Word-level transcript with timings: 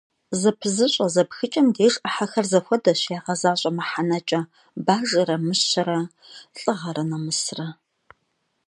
Зэпызыщӏэ 0.39 1.07
зэпхыкӏэм 1.13 1.67
деж 1.75 1.93
ӏыхьэхэр 2.01 2.45
зэхуэдэщ 2.51 3.01
ягъэзащӏэ 3.17 3.71
мыхьэнэкӏэ: 3.77 4.39
бажэрэ 4.85 5.35
мыщэрэ, 5.45 5.99
лӏыгъэрэ 6.59 7.03
нэмысрэ. 7.09 7.67